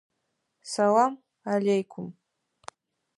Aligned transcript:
Сэлам 0.71 1.13
аллейкум! 1.51 2.07